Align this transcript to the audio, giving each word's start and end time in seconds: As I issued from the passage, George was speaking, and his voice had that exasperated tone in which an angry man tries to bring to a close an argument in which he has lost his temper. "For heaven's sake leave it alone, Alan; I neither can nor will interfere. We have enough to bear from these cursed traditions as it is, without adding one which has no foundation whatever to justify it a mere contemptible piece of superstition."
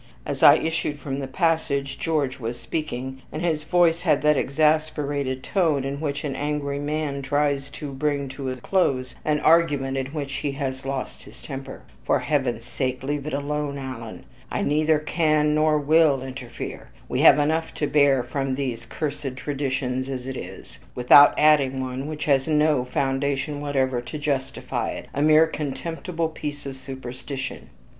As 0.25 0.41
I 0.41 0.55
issued 0.55 0.97
from 0.97 1.19
the 1.19 1.27
passage, 1.27 1.99
George 1.99 2.39
was 2.39 2.59
speaking, 2.59 3.21
and 3.31 3.45
his 3.45 3.63
voice 3.63 4.01
had 4.01 4.23
that 4.23 4.35
exasperated 4.35 5.43
tone 5.43 5.83
in 5.83 5.99
which 5.99 6.23
an 6.23 6.35
angry 6.35 6.79
man 6.79 7.21
tries 7.21 7.69
to 7.69 7.93
bring 7.93 8.27
to 8.29 8.49
a 8.49 8.55
close 8.55 9.13
an 9.23 9.39
argument 9.41 9.97
in 9.97 10.07
which 10.07 10.33
he 10.37 10.53
has 10.53 10.87
lost 10.87 11.21
his 11.21 11.39
temper. 11.39 11.83
"For 12.03 12.17
heaven's 12.17 12.65
sake 12.65 13.03
leave 13.03 13.27
it 13.27 13.33
alone, 13.35 13.77
Alan; 13.77 14.25
I 14.49 14.63
neither 14.63 14.97
can 14.97 15.53
nor 15.53 15.77
will 15.77 16.23
interfere. 16.23 16.89
We 17.07 17.19
have 17.19 17.37
enough 17.37 17.71
to 17.75 17.85
bear 17.85 18.23
from 18.23 18.55
these 18.55 18.87
cursed 18.87 19.35
traditions 19.35 20.09
as 20.09 20.25
it 20.25 20.35
is, 20.35 20.79
without 20.95 21.35
adding 21.37 21.79
one 21.79 22.07
which 22.07 22.25
has 22.25 22.47
no 22.47 22.85
foundation 22.85 23.61
whatever 23.61 24.01
to 24.01 24.17
justify 24.17 24.93
it 24.93 25.09
a 25.13 25.21
mere 25.21 25.45
contemptible 25.45 26.27
piece 26.29 26.65
of 26.65 26.75
superstition." 26.75 27.69